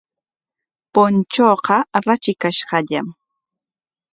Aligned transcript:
Punchuuqa 0.93 1.75
ratrikashqañam. 2.05 3.07